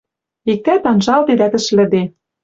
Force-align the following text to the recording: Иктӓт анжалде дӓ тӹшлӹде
Иктӓт 0.51 0.83
анжалде 0.91 1.33
дӓ 1.39 1.47
тӹшлӹде 1.51 2.01